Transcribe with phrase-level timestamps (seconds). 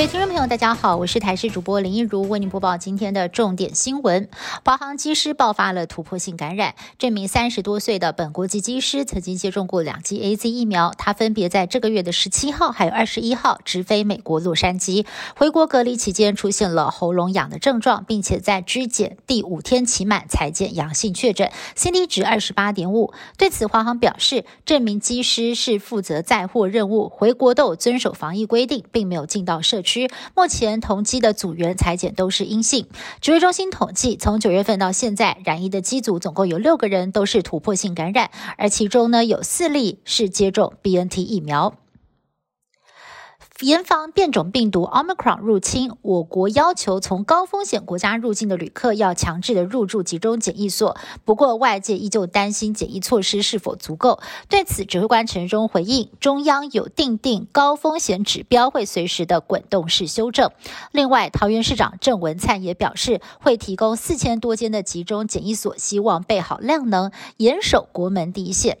[0.00, 4.30] 各位听众朋友，大家好，我是台视主播林一如，为您播报今天的重点新闻。
[4.64, 15.04] 华航机师爆发了突破性感染，这名三十多岁的本国籍机师曾经接种过两剂 A Z 疫苗，他分别在这个月的十七号还有二十一号直飞美国洛杉矶，
[15.36, 23.12] 回国隔离期间出现了喉咙痒的症状，并且在肢检第五天期满才见阳性确诊，C D 值二十八点五。
[23.36, 29.89] 对此，华航表示，这名机师是负责载货任务，回国都有遵守防疫规定，并没有进到社区。
[29.90, 32.86] 区目前同机的组员裁剪都是阴性。
[33.20, 41.74] 指挥中心统计，从九月份到现在，染疫的机组总共有六个人都是突破性感染，而其中呢有四例是接种 BNT 疫苗。
[43.60, 50.96] 严防变种病毒 Omicron 入侵，我国要求从高风险国家入境的旅客要强制的入住集中检疫所。
[51.26, 54.20] 不过，外界依旧担心检疫措施是否足够。
[54.48, 60.50] 对此，指挥官陈忠回应：中央有定定高风险指标，会随时的滚动式修正。
[60.90, 68.78] 另外，桃园市长郑文灿也表示，会提供四千多间的集中检疫所，希望备好量能，严守国门第一线。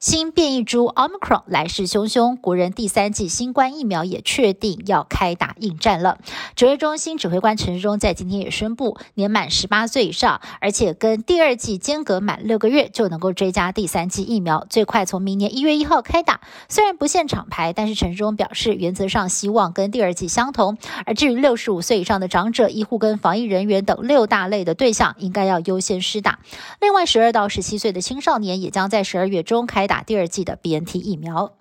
[0.00, 6.18] 新变异株 Omicron 来势汹汹，国人第三季新冠疫苗也确定要开打应战了。
[6.54, 16.40] 指挥中心指挥官陈时中在今天也宣布，年满十八岁以上，而且跟第二季间隔满六个月就能够追加第三剂疫苗，最快从明年一月一号开打。
[16.68, 20.78] 虽然不限厂牌，但是陈时中表示，原则上希望跟第二季相同。
[21.06, 26.38] 而至于六十五岁以上的长者、医护跟防疫人员等六大类的对象，应该要优先施打。
[26.80, 29.86] 另外，十二到十七岁的青少年也将在十二月中开。
[29.86, 31.52] 打第二剂的 BNT 疫苗。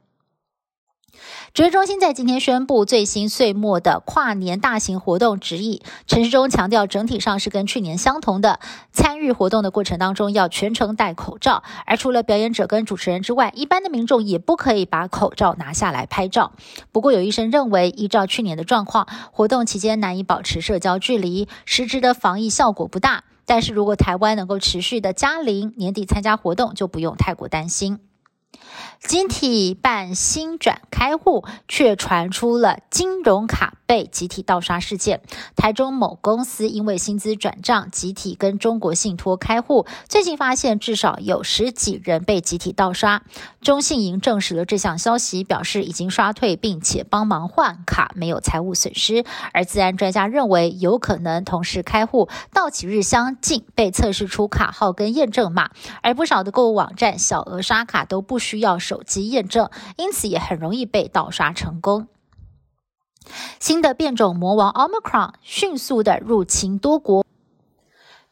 [1.51, 5.81] 指挥中心在今天宣布最新岁末的跨年大型活动指引。
[6.05, 8.59] 陈时中强调，整体上是跟去年相同的。
[8.91, 11.63] 参与活动的过程当中，要全程戴口罩。
[11.87, 16.51] 而除了表演者跟主持人之外，一般的民众也不可以把口罩拿下来拍照。
[16.91, 23.23] 不过，有医生认为，依照去年的状况，活动期间难以保持社交距离，实质的防疫效果不大。
[23.49, 27.99] 但是如果台湾能够持续的加零，年底参加活动就不用太过担心。
[28.99, 33.73] 集体办新转开户，却传出了金融卡。
[33.87, 35.21] 被集体盗刷事件，
[35.55, 43.23] 台中某公司因为薪资转账，集体跟中国信托开户，最近发现至少有十几人被集体盗刷。
[43.61, 49.23] 中信银证实了这项消息，表示已经刷退，并且帮忙换卡，没有财务损失。
[49.53, 55.69] 而自然专家认为，有可能同时开户，到期日相近，被测试出卡号跟验证码。
[56.01, 62.07] 而不少的购物网站小额刷卡都不不需要手机验证，因此也很容易被盗刷成功。
[63.59, 67.25] 新的变种魔王 Omicron 迅速的入侵多国，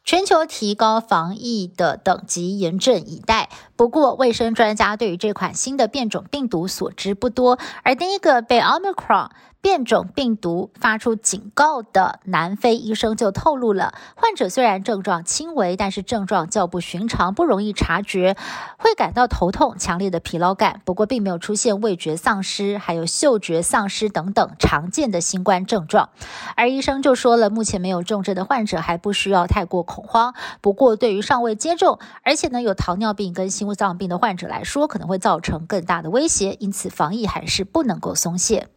[0.03, 3.49] 全球提高防疫的等级，严阵以待。
[3.75, 9.31] 不过，卫生专家对于这款新的变种病毒所知不多，而第一个被 Omicron。
[9.65, 18.37] 变种病毒发出警告的南非医生就透露了，患者虽然症状轻微，但是症状较不寻常，不容易察觉，
[18.77, 20.81] 会感到头痛、强烈的疲劳感。
[20.85, 26.09] 不过，并没有出现味觉丧失、还有嗅觉丧失等等常见的新冠症状。
[26.55, 30.35] 而医生就说了，目前没有重症的患者还不需要太过恐慌。
[30.61, 36.55] 不过，对于尚未接种，而且呢有糖尿病跟心脏病的患者来说，可能会造成更大的威胁。
[36.59, 38.67] 因此，防疫还是不能够松懈。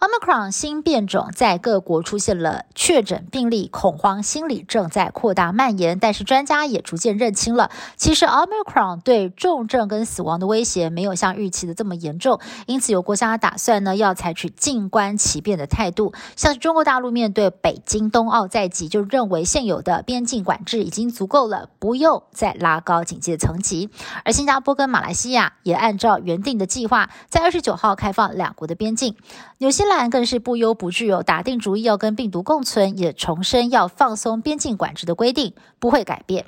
[0.00, 5.98] Omicron 新变种在各国出现了确诊病例，恐慌心理正在扩大蔓延。
[5.98, 12.38] 但是专家也逐渐认清了，其实 Omicron 对重症跟死亡的威胁没有像预期的这么严重。
[12.66, 16.14] 因此有国家打算呢，要采取静观其变的态度。
[16.36, 23.90] 像是中国大陆面对北京冬奥在即，就认为现有的边境管制已经足够了，不用再拉高警戒层级。
[24.24, 29.16] 而新加坡跟马来西亚也按照原定的计划，在二十九号开放两国的边境。
[29.60, 36.44] 纽西兰更是不忧不惧有，打定主意要跟病毒共存，也重申要放松边境管制的规定，不会改变。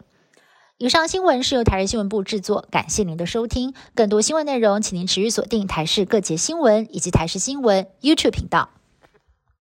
[0.79, 3.75] 以上新闻是由台日新闻部制作，感谢您的收听。
[3.95, 8.80] 更多新闻内容，请您持续锁定台视各节新闻以及台视新闻 YouTube 频道。